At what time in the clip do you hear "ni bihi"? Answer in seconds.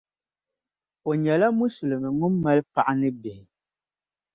2.99-3.43